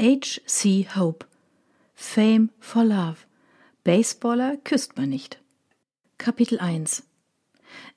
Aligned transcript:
H. 0.00 0.40
C. 0.46 0.86
Hope. 0.94 1.26
Fame 1.96 2.50
for 2.60 2.84
Love. 2.84 3.16
Baseballer 3.82 4.56
küsst 4.62 4.96
man 4.96 5.08
nicht. 5.08 5.40
Kapitel 6.18 6.60
1 6.60 7.02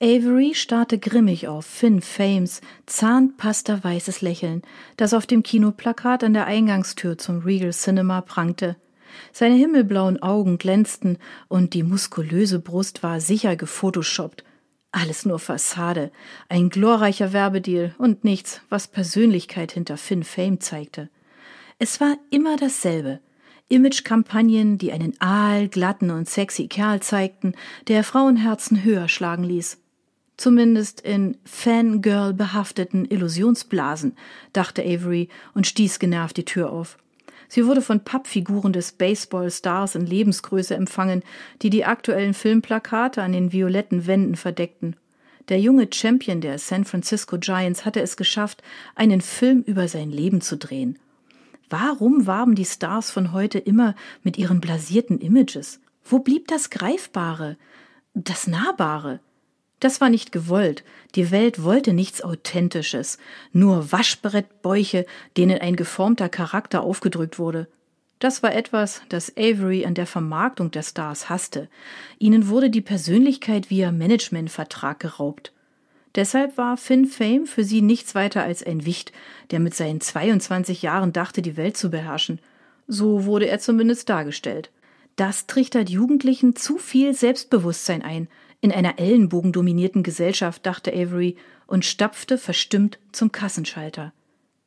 Avery 0.01 0.55
starrte 0.55 0.97
grimmig 0.97 1.47
auf 1.47 1.63
Finn 1.63 2.01
Fames 2.01 2.61
zahnpasta-weißes 2.87 4.21
Lächeln, 4.23 4.63
das 4.97 5.13
auf 5.13 5.27
dem 5.27 5.43
Kinoplakat 5.43 6.23
an 6.23 6.33
der 6.33 6.47
Eingangstür 6.47 7.19
zum 7.19 7.41
Regal 7.41 7.69
Cinema 7.69 8.21
prangte. 8.21 8.77
Seine 9.31 9.53
himmelblauen 9.53 10.23
Augen 10.23 10.57
glänzten 10.57 11.19
und 11.49 11.75
die 11.75 11.83
muskulöse 11.83 12.57
Brust 12.57 13.03
war 13.03 13.21
sicher 13.21 13.55
gefotoshoppt. 13.55 14.43
Alles 14.91 15.23
nur 15.23 15.37
Fassade, 15.37 16.11
ein 16.49 16.69
glorreicher 16.69 17.31
Werbedeal 17.31 17.93
und 17.99 18.23
nichts, 18.23 18.61
was 18.69 18.87
Persönlichkeit 18.87 19.73
hinter 19.73 19.97
Finn 19.97 20.23
Fame 20.23 20.59
zeigte. 20.59 21.11
Es 21.83 21.99
war 21.99 22.15
immer 22.29 22.57
dasselbe. 22.57 23.21
Imagekampagnen, 23.67 24.77
die 24.77 24.91
einen 24.91 25.19
aalglatten 25.19 26.11
und 26.11 26.29
sexy 26.29 26.67
Kerl 26.67 26.99
zeigten, 26.99 27.55
der 27.87 28.03
Frauenherzen 28.03 28.83
höher 28.83 29.07
schlagen 29.07 29.43
ließ. 29.43 29.79
Zumindest 30.37 31.01
in 31.01 31.37
Fangirl 31.43 32.35
behafteten 32.35 33.05
Illusionsblasen, 33.05 34.15
dachte 34.53 34.83
Avery 34.83 35.29
und 35.55 35.65
stieß 35.65 35.97
genervt 35.97 36.37
die 36.37 36.45
Tür 36.45 36.71
auf. 36.71 36.99
Sie 37.47 37.65
wurde 37.65 37.81
von 37.81 38.03
Pappfiguren 38.03 38.73
des 38.73 38.91
Baseballstars 38.91 39.95
in 39.95 40.05
Lebensgröße 40.05 40.75
empfangen, 40.75 41.23
die 41.63 41.71
die 41.71 41.85
aktuellen 41.85 42.35
Filmplakate 42.35 43.23
an 43.23 43.31
den 43.31 43.51
violetten 43.51 44.05
Wänden 44.05 44.35
verdeckten. 44.35 44.97
Der 45.49 45.59
junge 45.59 45.87
Champion 45.91 46.41
der 46.41 46.59
San 46.59 46.85
Francisco 46.85 47.39
Giants 47.39 47.85
hatte 47.85 48.01
es 48.01 48.17
geschafft, 48.17 48.61
einen 48.93 49.21
Film 49.21 49.63
über 49.63 49.87
sein 49.87 50.11
Leben 50.11 50.41
zu 50.41 50.57
drehen. 50.57 50.99
Warum 51.71 52.27
warben 52.27 52.53
die 52.53 52.65
Stars 52.65 53.11
von 53.11 53.31
heute 53.31 53.57
immer 53.57 53.95
mit 54.23 54.37
ihren 54.37 54.59
blasierten 54.59 55.19
Images? 55.19 55.79
Wo 56.03 56.19
blieb 56.19 56.49
das 56.49 56.69
Greifbare, 56.69 57.55
das 58.13 58.45
Nahbare? 58.45 59.21
Das 59.79 60.01
war 60.01 60.09
nicht 60.09 60.33
gewollt. 60.33 60.83
Die 61.15 61.31
Welt 61.31 61.63
wollte 61.63 61.93
nichts 61.93 62.21
Authentisches, 62.21 63.19
nur 63.53 63.89
Waschbrettbäuche, 63.89 65.05
denen 65.37 65.59
ein 65.59 65.77
geformter 65.77 66.27
Charakter 66.27 66.81
aufgedrückt 66.81 67.39
wurde. 67.39 67.69
Das 68.19 68.43
war 68.43 68.53
etwas, 68.53 69.01
das 69.07 69.37
Avery 69.37 69.85
an 69.85 69.93
der 69.93 70.07
Vermarktung 70.07 70.71
der 70.71 70.83
Stars 70.83 71.29
hasste. 71.29 71.69
Ihnen 72.19 72.49
wurde 72.49 72.69
die 72.69 72.81
Persönlichkeit 72.81 73.69
via 73.69 73.93
Managementvertrag 73.93 74.99
geraubt. 74.99 75.53
Deshalb 76.15 76.57
war 76.57 76.75
Finn 76.77 77.05
Fame 77.05 77.45
für 77.47 77.63
sie 77.63 77.81
nichts 77.81 78.15
weiter 78.15 78.43
als 78.43 78.63
ein 78.63 78.85
Wicht, 78.85 79.13
der 79.51 79.59
mit 79.59 79.75
seinen 79.75 80.01
22 80.01 80.81
Jahren 80.81 81.13
dachte, 81.13 81.41
die 81.41 81.55
Welt 81.55 81.77
zu 81.77 81.89
beherrschen. 81.89 82.39
So 82.87 83.25
wurde 83.25 83.47
er 83.47 83.59
zumindest 83.59 84.09
dargestellt. 84.09 84.71
Das 85.15 85.47
trichtert 85.47 85.89
Jugendlichen 85.89 86.55
zu 86.55 86.77
viel 86.77 87.13
Selbstbewusstsein 87.13 88.01
ein, 88.01 88.27
in 88.61 88.71
einer 88.71 88.99
ellenbogendominierten 88.99 90.03
Gesellschaft, 90.03 90.65
dachte 90.65 90.91
Avery 90.93 91.35
und 91.65 91.83
stapfte 91.83 92.37
verstimmt 92.37 92.99
zum 93.11 93.31
Kassenschalter. 93.31 94.13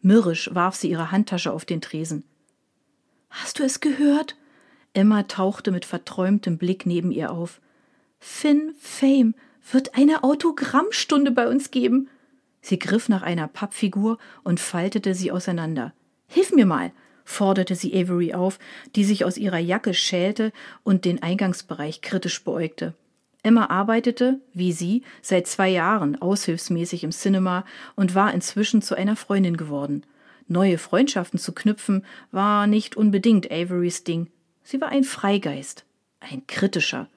Mürrisch 0.01 0.51
warf 0.53 0.75
sie 0.75 0.91
ihre 0.91 1.13
Handtasche 1.13 1.53
auf 1.53 1.65
den 1.65 1.81
Tresen. 1.81 2.25
Hast 3.31 3.59
du 3.59 3.63
es 3.63 3.81
gehört? 3.81 4.37
Emma 4.95 5.23
tauchte 5.25 5.71
mit 5.71 5.85
verträumtem 5.85 6.59
Blick 6.59 6.87
neben 6.87 7.11
ihr 7.11 7.31
auf. 7.31 7.61
Finn 8.19 8.75
Fame 8.79 9.35
wird 9.71 9.95
eine 9.97 10.25
Autogrammstunde 10.25 11.31
bei 11.31 11.49
uns 11.49 11.71
geben. 11.71 12.09
Sie 12.61 12.79
griff 12.79 13.09
nach 13.09 13.23
einer 13.23 13.49
Pappfigur 13.49 14.19
und 14.43 14.61
faltete 14.61 15.15
sie 15.15 15.33
auseinander. 15.33 15.93
Hilf 16.29 16.53
mir 16.53 16.67
mal, 16.67 16.93
forderte 17.25 17.75
sie 17.75 17.95
Avery 17.95 18.35
auf, 18.35 18.59
die 18.95 19.05
sich 19.05 19.25
aus 19.25 19.37
ihrer 19.37 19.59
Jacke 19.59 19.95
schälte 19.95 20.53
und 20.83 21.05
den 21.05 21.23
Eingangsbereich 21.23 22.01
kritisch 22.03 22.43
beäugte. 22.45 22.95
Emma 23.43 23.67
arbeitete, 23.67 24.41
wie 24.55 24.73
sie, 24.73 25.03
seit 25.21 25.47
zwei 25.47 25.69
Jahren 25.69 26.21
aushilfsmäßig 26.21 27.05
im 27.05 27.11
Cinema 27.11 27.65
und 27.95 28.15
war 28.15 28.33
inzwischen 28.33 28.81
zu 28.81 28.95
einer 28.95 29.17
Freundin 29.17 29.57
geworden. 29.57 30.05
Neue 30.49 30.79
Freundschaften 30.79 31.39
zu 31.39 31.53
knüpfen 31.53 32.05
war 32.31 32.67
nicht 32.67 32.97
unbedingt 32.97 33.51
Averys 33.51 34.05
Ding. 34.05 34.29
Sie 34.63 34.81
war 34.81 34.89
ein 34.89 35.05
Freigeist, 35.05 35.85
ein 36.21 36.47
kritischer, 36.47 37.09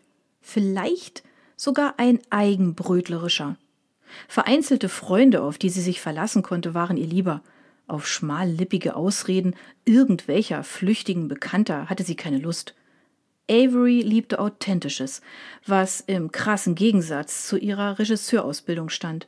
vielleicht 0.41 1.23
sogar 1.57 1.95
ein 1.97 2.19
eigenbrötlerischer. 2.29 3.57
Vereinzelte 4.29 4.87
Freunde, 4.87 5.41
auf 5.41 5.57
die 5.57 5.69
sie 5.69 5.81
sich 5.81 5.99
verlassen 5.99 6.43
konnte, 6.43 6.73
waren 6.73 6.95
ihr 6.95 7.07
lieber. 7.07 7.41
Auf 7.87 8.07
schmallippige 8.07 8.95
Ausreden 8.95 9.55
irgendwelcher 9.83 10.63
flüchtigen 10.63 11.27
Bekannter 11.27 11.89
hatte 11.89 12.03
sie 12.03 12.15
keine 12.15 12.37
Lust. 12.37 12.73
Avery 13.49 14.01
liebte 14.01 14.39
Authentisches, 14.39 15.21
was 15.65 16.01
im 16.01 16.31
krassen 16.31 16.75
Gegensatz 16.75 17.47
zu 17.47 17.57
ihrer 17.57 17.97
Regisseurausbildung 17.97 18.89
stand. 18.89 19.27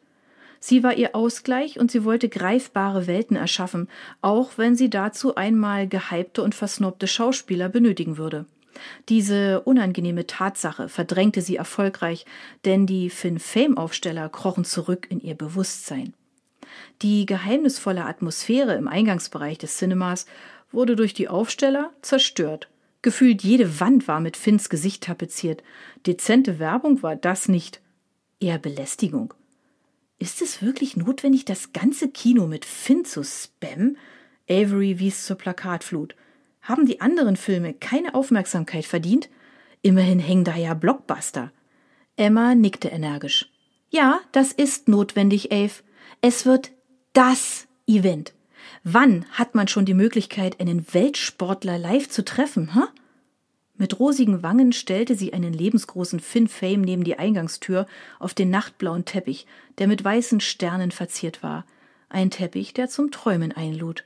Sie 0.60 0.84
war 0.84 0.94
ihr 0.94 1.16
Ausgleich 1.16 1.80
und 1.80 1.90
sie 1.90 2.04
wollte 2.04 2.28
greifbare 2.28 3.08
Welten 3.08 3.38
erschaffen, 3.38 3.88
auch 4.22 4.58
wenn 4.58 4.76
sie 4.76 4.90
dazu 4.90 5.36
einmal 5.36 5.88
gehypte 5.88 6.44
und 6.44 6.54
versnobte 6.54 7.08
Schauspieler 7.08 7.70
benötigen 7.70 8.18
würde. 8.18 8.46
Diese 9.08 9.62
unangenehme 9.62 10.28
Tatsache 10.28 10.90
verdrängte 10.90 11.42
sie 11.42 11.56
erfolgreich, 11.56 12.26
denn 12.66 12.86
die 12.86 13.10
Fin-Fame-Aufsteller 13.10 14.30
krochen 14.30 14.66
zurück 14.66 15.08
in 15.10 15.20
ihr 15.20 15.36
Bewusstsein. 15.36 16.14
Die 17.02 17.26
geheimnisvolle 17.26 18.06
Atmosphäre 18.06 18.76
im 18.76 18.88
Eingangsbereich 18.88 19.58
des 19.58 19.78
Cinemas 19.78 20.26
wurde 20.72 20.96
durch 20.96 21.14
die 21.14 21.28
Aufsteller 21.28 21.92
zerstört 22.02 22.70
Gefühlt 23.02 23.44
jede 23.44 23.80
Wand 23.80 24.08
war 24.08 24.20
mit 24.20 24.36
Finns 24.36 24.70
Gesicht 24.70 25.04
tapeziert. 25.04 25.64
Dezente 26.06 26.60
Werbung 26.60 27.02
war 27.02 27.16
das 27.16 27.48
nicht. 27.48 27.82
Eher 28.42 28.58
Belästigung. 28.58 29.34
Ist 30.18 30.42
es 30.42 30.62
wirklich 30.62 30.98
notwendig, 30.98 31.46
das 31.46 31.72
ganze 31.72 32.10
Kino 32.10 32.46
mit 32.46 32.66
Finn 32.66 33.06
zu 33.06 33.24
spammen? 33.24 33.98
Avery 34.50 35.00
wies 35.00 35.26
zur 35.26 35.38
Plakatflut. 35.38 36.16
Haben 36.62 36.86
die 36.86 37.02
anderen 37.02 37.36
Filme 37.36 37.74
keine 37.74 38.16
Aufmerksamkeit 38.16 38.86
verdient? 38.86 39.30
Immerhin 39.82 40.20
hängen 40.20 40.44
da 40.44 40.56
ja 40.56 40.74
Blockbuster. 40.74 41.52
Emma 42.16 42.54
nickte 42.54 42.90
energisch. 42.90 43.50
Ja, 43.90 44.20
das 44.32 44.52
ist 44.52 44.88
notwendig, 44.88 45.52
Ave. 45.52 45.84
Es 46.22 46.46
wird 46.46 46.72
das 47.14 47.68
Event. 47.88 48.34
Wann 48.84 49.26
hat 49.32 49.56
man 49.56 49.68
schon 49.68 49.86
die 49.86 49.94
Möglichkeit, 49.94 50.60
einen 50.60 50.94
Weltsportler 50.94 51.78
live 51.78 52.10
zu 52.10 52.24
treffen, 52.24 52.74
hä? 52.74 52.82
Mit 53.76 53.98
rosigen 53.98 54.44
Wangen 54.44 54.74
stellte 54.74 55.16
sie 55.16 55.32
einen 55.32 55.54
lebensgroßen 55.54 56.20
Finn 56.20 56.50
Fame 56.50 56.82
neben 56.82 57.06
die 57.06 57.18
Eingangstür 57.18 57.88
auf 58.20 58.34
den 58.34 58.50
nachtblauen 58.50 59.06
Teppich, 59.06 59.48
der 59.78 59.88
mit 59.88 60.04
weißen 60.04 60.42
Sternen 60.42 60.92
verziert 60.92 61.42
war. 61.42 61.66
Ein 62.10 62.30
Teppich, 62.30 62.74
der 62.74 62.90
zum 62.90 63.10
Träumen 63.12 63.54
einlud. 63.54 64.04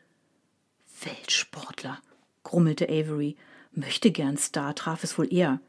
Weltsportler, 1.04 2.00
grummelte 2.54 2.88
Avery. 2.88 3.36
Möchte 3.72 4.12
gern 4.12 4.38
Star 4.38 4.76
traf 4.76 5.04
es 5.04 5.18
wohl 5.18 5.34
eher. 5.34 5.60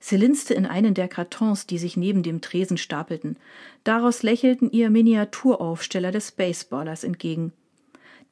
Sie 0.00 0.16
linste 0.16 0.54
in 0.54 0.66
einen 0.66 0.92
der 0.92 1.06
Kartons, 1.06 1.68
die 1.68 1.78
sich 1.78 1.96
neben 1.96 2.24
dem 2.24 2.40
Tresen 2.40 2.78
stapelten. 2.78 3.36
Daraus 3.84 4.24
lächelten 4.24 4.68
ihr 4.72 4.90
Miniaturaufsteller 4.90 6.10
des 6.10 6.32
Baseballers 6.32 7.04
entgegen. 7.04 7.52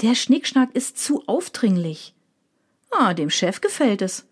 Der 0.02 0.16
Schnickschnack 0.16 0.74
ist 0.74 0.98
zu 0.98 1.22
aufdringlich. 1.28 2.14
Ah, 2.90 3.14
dem 3.14 3.30
Chef 3.30 3.60
gefällt 3.60 4.02
es. 4.02 4.26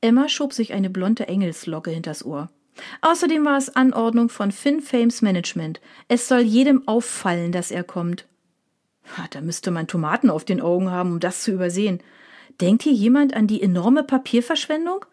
Emma 0.00 0.28
schob 0.28 0.52
sich 0.52 0.72
eine 0.72 0.88
blonde 0.88 1.26
Engelslocke 1.26 1.90
hinters 1.90 2.24
Ohr. 2.24 2.50
Außerdem 3.00 3.44
war 3.44 3.58
es 3.58 3.74
Anordnung 3.74 4.28
von 4.28 4.52
Finn 4.52 4.80
Fames 4.80 5.22
Management. 5.22 5.80
Es 6.06 6.28
soll 6.28 6.42
jedem 6.42 6.86
auffallen, 6.86 7.50
dass 7.50 7.72
er 7.72 7.82
kommt. 7.82 8.26
Da 9.32 9.40
müsste 9.40 9.72
man 9.72 9.88
Tomaten 9.88 10.30
auf 10.30 10.44
den 10.44 10.60
Augen 10.60 10.92
haben, 10.92 11.14
um 11.14 11.20
das 11.20 11.42
zu 11.42 11.50
übersehen. 11.50 12.00
Denkt 12.62 12.84
hier 12.84 12.92
jemand 12.92 13.34
an 13.34 13.48
die 13.48 13.60
enorme 13.60 14.04
Papierverschwendung? 14.04 15.04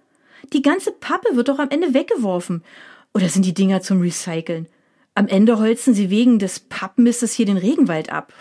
Die 0.54 0.62
ganze 0.62 0.92
Pappe 0.92 1.36
wird 1.36 1.50
doch 1.50 1.58
am 1.58 1.72
Ende 1.72 1.96
weggeworfen. 1.96 2.64
Oder 3.12 3.28
sind 3.28 3.44
die 3.44 3.56
Dinger 3.56 3.82
zum 3.82 4.02
Recyceln? 4.02 4.68
Am 5.16 5.28
Ende 5.28 5.58
holzen 5.58 5.96
sie 5.96 6.12
wegen 6.12 6.38
des 6.38 6.60
Pappmistes 6.60 7.34
hier 7.34 7.48
den 7.48 7.58
Regenwald 7.58 8.12
ab. 8.12 8.34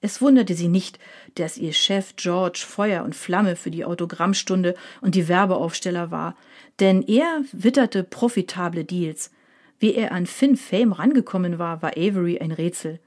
Es 0.00 0.20
wunderte 0.20 0.54
sie 0.54 0.66
nicht, 0.66 0.98
dass 1.36 1.56
ihr 1.56 1.72
Chef 1.72 2.16
George 2.16 2.64
Feuer 2.66 3.04
und 3.04 3.14
Flamme 3.14 3.54
für 3.54 3.70
die 3.70 3.84
Autogrammstunde 3.84 4.74
und 5.00 5.14
die 5.14 5.28
Werbeaufsteller 5.28 6.10
war, 6.10 6.34
denn 6.80 7.02
er 7.02 7.42
witterte 7.52 8.02
profitable 8.02 8.84
Deals. 8.84 9.30
Wie 9.78 9.94
er 9.94 10.10
an 10.10 10.26
Finn 10.26 10.56
Fame 10.56 10.90
rangekommen 10.90 11.60
war, 11.60 11.82
war 11.82 11.92
Avery 11.96 12.40
ein 12.40 12.50
Rätsel. 12.50 12.98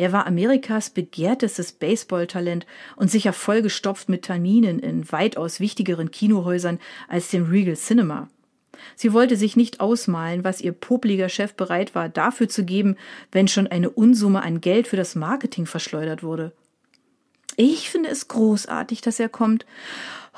Er 0.00 0.12
war 0.12 0.26
Amerikas 0.26 0.88
begehrtestes 0.88 1.72
Baseballtalent 1.72 2.64
und 2.96 3.10
sicher 3.10 3.34
vollgestopft 3.34 4.08
mit 4.08 4.22
Terminen 4.22 4.78
in 4.78 5.12
weitaus 5.12 5.60
wichtigeren 5.60 6.10
Kinohäusern 6.10 6.78
als 7.06 7.28
dem 7.28 7.50
Regal 7.50 7.76
Cinema. 7.76 8.30
Sie 8.96 9.12
wollte 9.12 9.36
sich 9.36 9.56
nicht 9.56 9.80
ausmalen, 9.80 10.42
was 10.42 10.62
ihr 10.62 10.72
popliger 10.72 11.28
Chef 11.28 11.52
bereit 11.52 11.94
war, 11.94 12.08
dafür 12.08 12.48
zu 12.48 12.64
geben, 12.64 12.96
wenn 13.30 13.46
schon 13.46 13.66
eine 13.66 13.90
Unsumme 13.90 14.40
an 14.40 14.62
Geld 14.62 14.88
für 14.88 14.96
das 14.96 15.16
Marketing 15.16 15.66
verschleudert 15.66 16.22
wurde. 16.22 16.52
Ich 17.56 17.90
finde 17.90 18.08
es 18.08 18.26
großartig, 18.26 19.02
dass 19.02 19.20
er 19.20 19.28
kommt. 19.28 19.66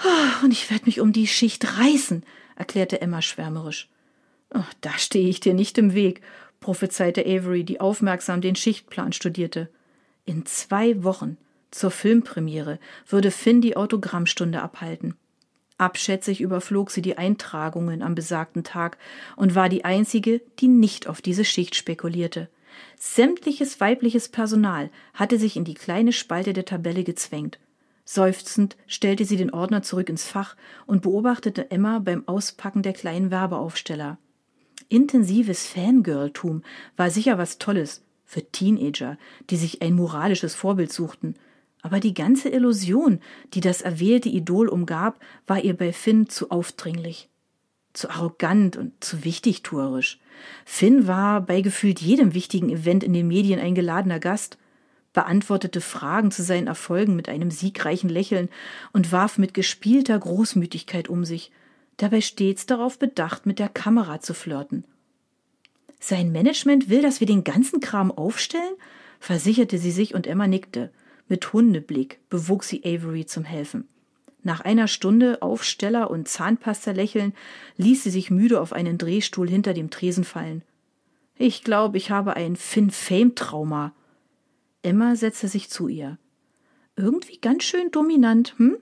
Oh, 0.05 0.45
und 0.45 0.51
ich 0.51 0.73
werde 0.73 0.87
mich 0.87 1.01
um 1.01 1.13
die 1.13 1.29
Schicht 1.29 1.79
reißen, 1.79 2.25
erklärte 2.57 3.01
Emma 3.01 3.23
schwärmerisch. 3.23 3.89
Oh, 4.53 4.65
da 4.81 4.99
stehe 4.99 5.29
ich 5.29 5.39
dir 5.39 5.55
nicht 5.55 5.79
im 5.79 5.95
Weg, 5.95 6.21
prophezeite 6.63 7.27
Avery, 7.27 7.65
die 7.65 7.81
aufmerksam 7.81 8.41
den 8.41 8.57
Schichtplan 8.57 9.13
studierte. 9.13 9.69
In 10.25 10.47
zwei 10.47 11.05
Wochen, 11.05 11.37
zur 11.71 11.91
Filmpremiere, 11.91 12.79
würde 13.07 13.31
Finn 13.31 13.61
die 13.61 13.77
Autogrammstunde 13.77 14.63
abhalten. 14.63 15.15
Abschätzig 15.77 16.41
überflog 16.41 16.91
sie 16.91 17.03
die 17.03 17.19
Eintragungen 17.19 18.03
am 18.03 18.15
besagten 18.15 18.63
Tag 18.63 18.99
und 19.37 19.55
war 19.55 19.69
die 19.69 19.85
einzige, 19.85 20.41
die 20.61 20.69
nicht 20.69 21.09
auf 21.09 21.21
diese 21.21 21.45
Schicht 21.45 21.75
spekulierte. 21.75 22.49
Sämtliches 22.99 23.81
weibliches 23.81 24.29
Personal 24.29 24.91
hatte 25.13 25.39
sich 25.39 25.57
in 25.57 25.65
die 25.65 25.75
kleine 25.75 26.13
Spalte 26.13 26.53
der 26.53 26.65
Tabelle 26.65 27.05
gezwängt. 27.05 27.59
Seufzend 28.05 28.77
stellte 28.87 29.25
sie 29.25 29.37
den 29.37 29.53
Ordner 29.53 29.83
zurück 29.83 30.09
ins 30.09 30.27
Fach 30.27 30.57
und 30.87 31.03
beobachtete 31.03 31.71
Emma 31.71 31.99
beim 31.99 32.27
Auspacken 32.27 32.83
der 32.83 32.93
kleinen 32.93 33.31
Werbeaufsteller. 33.31 34.19
Intensives 34.93 35.69
Fangirltum 35.69 36.63
war 36.99 37.09
sicher 37.09 37.39
was 37.39 37.57
Tolles 37.57 38.05
für 38.27 38.43
Teenager, 38.53 39.17
die 39.49 39.57
sich 39.57 39.81
ein 39.81 39.95
moralisches 39.95 40.55
Vorbild 40.55 40.93
suchten. 40.93 41.35
Aber 41.81 41.99
die 41.99 42.13
ganze 42.13 42.51
Illusion, 42.51 43.21
die 43.55 43.63
das 43.63 43.81
erwählte 43.81 44.29
Idol 44.29 44.69
umgab, 44.69 45.19
war 45.47 45.65
ihr 45.65 45.75
bei 45.75 45.95
Finn 45.95 46.29
zu 46.29 46.51
aufdringlich, 46.51 47.31
zu 47.95 48.11
arrogant 48.11 48.77
und 48.77 49.03
zu 49.03 49.25
wichtigtuerisch. 49.25 50.21
Finn 50.67 51.07
war 51.07 51.41
bei 51.41 51.63
gefühlt 51.63 52.03
jedem 52.03 52.35
wichtigen 52.35 52.69
Event 52.69 53.03
in 53.03 53.15
den 53.15 53.29
Medien 53.29 53.61
ein 53.61 53.75
geladener 53.75 54.21
Gast, 54.21 54.59
beantwortete 55.15 55.81
Fragen 55.81 56.31
zu 56.31 56.43
seinen 56.43 56.67
Erfolgen 56.67 57.17
mit 57.17 57.31
einem 57.31 57.51
siegreichen 57.51 58.11
Lächeln 58.11 58.51
und 58.93 59.11
warf 59.11 59.39
mit 59.39 59.55
gespielter 59.55 60.19
Großmütigkeit 60.19 61.09
um 61.09 61.25
sich, 61.25 61.51
dabei 61.97 62.21
stets 62.21 62.67
darauf 62.67 62.99
bedacht, 62.99 63.47
mit 63.47 63.59
der 63.59 63.69
Kamera 63.69 64.21
zu 64.21 64.35
flirten. 64.35 64.85
Sein 66.01 66.33
Management 66.33 66.89
will, 66.89 67.03
dass 67.03 67.21
wir 67.21 67.27
den 67.27 67.45
ganzen 67.45 67.81
Kram 67.81 68.11
aufstellen? 68.11 68.75
versicherte 69.21 69.79
sie 69.79 69.93
sich 69.93 70.15
und 70.15 70.27
Emma 70.27 70.49
nickte. 70.49 70.91
Mit 71.29 71.53
Hundeblick 71.53 72.19
bewog 72.29 72.65
sie 72.65 72.83
Avery 72.85 73.25
zum 73.25 73.45
Helfen. 73.45 73.89
Nach 74.43 74.61
einer 74.61 74.89
Stunde 74.89 75.41
Aufsteller 75.41 76.11
und 76.11 76.27
Zahnpasta 76.27 76.91
lächeln, 76.91 77.33
ließ 77.77 78.03
sie 78.03 78.11
sich 78.11 78.31
müde 78.31 78.61
auf 78.61 78.73
einen 78.73 78.99
Drehstuhl 78.99 79.49
hinter 79.49 79.73
dem 79.75 79.91
Tresen 79.91 80.25
fallen. 80.25 80.63
Ich 81.39 81.63
glaube, 81.63 81.97
ich 81.97 82.11
habe 82.11 82.35
ein 82.35 82.57
Finn-Fame-Trauma. 82.57 83.95
Emma 84.83 85.15
setzte 85.15 85.47
sich 85.47 85.71
zu 85.71 85.87
ihr. 85.87 86.19
Irgendwie 86.97 87.39
ganz 87.39 87.63
schön 87.63 87.91
dominant, 87.93 88.55
hm? 88.59 88.77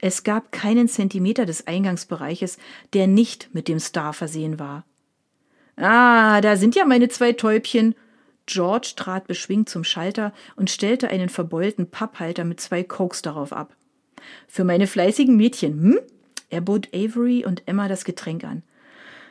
Es 0.00 0.24
gab 0.24 0.52
keinen 0.52 0.88
Zentimeter 0.88 1.46
des 1.46 1.66
Eingangsbereiches, 1.66 2.58
der 2.92 3.06
nicht 3.06 3.50
mit 3.52 3.68
dem 3.68 3.78
Star 3.78 4.12
versehen 4.12 4.58
war. 4.58 4.84
Ah, 5.76 6.40
da 6.40 6.56
sind 6.56 6.74
ja 6.74 6.84
meine 6.84 7.08
zwei 7.08 7.32
Täubchen. 7.32 7.94
George 8.46 8.92
trat 8.96 9.26
beschwingt 9.26 9.68
zum 9.68 9.84
Schalter 9.84 10.32
und 10.54 10.70
stellte 10.70 11.08
einen 11.08 11.28
verbeulten 11.28 11.90
Papphalter 11.90 12.44
mit 12.44 12.60
zwei 12.60 12.82
Cokes 12.82 13.22
darauf 13.22 13.52
ab. 13.52 13.74
Für 14.46 14.64
meine 14.64 14.86
fleißigen 14.86 15.36
Mädchen, 15.36 15.80
hm? 15.80 15.98
Er 16.48 16.60
bot 16.60 16.88
Avery 16.94 17.44
und 17.44 17.66
Emma 17.66 17.88
das 17.88 18.04
Getränk 18.04 18.44
an. 18.44 18.62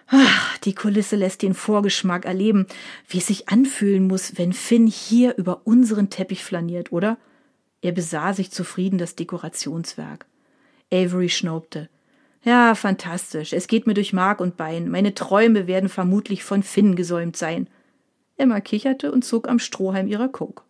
Ach, 0.07 0.57
die 0.59 0.75
Kulisse 0.75 1.15
lässt 1.15 1.41
den 1.41 1.53
Vorgeschmack 1.53 2.25
erleben, 2.25 2.67
wie 3.07 3.17
es 3.17 3.27
sich 3.27 3.49
anfühlen 3.49 4.05
muss, 4.05 4.37
wenn 4.37 4.53
Finn 4.53 4.85
hier 4.85 5.35
über 5.37 5.61
unseren 5.65 6.09
Teppich 6.09 6.43
flaniert, 6.43 6.91
oder? 6.91 7.17
Er 7.81 7.91
besah 7.91 8.33
sich 8.33 8.51
zufrieden 8.51 8.97
das 8.97 9.15
Dekorationswerk. 9.15 10.25
Avery 10.95 11.29
schnaubte. 11.29 11.89
Ja, 12.43 12.75
fantastisch. 12.75 13.53
Es 13.53 13.67
geht 13.67 13.87
mir 13.87 13.95
durch 13.95 14.13
Mark 14.13 14.39
und 14.39 14.55
Bein. 14.55 14.89
Meine 14.89 15.13
Träume 15.15 15.67
werden 15.67 15.89
vermutlich 15.89 16.43
von 16.43 16.61
Finn 16.63 16.95
gesäumt 16.95 17.35
sein. 17.35 17.67
Emma 18.37 18.59
kicherte 18.59 19.11
und 19.11 19.25
zog 19.25 19.47
am 19.47 19.59
Strohhalm 19.59 20.07
ihrer 20.07 20.27
Coke. 20.27 20.64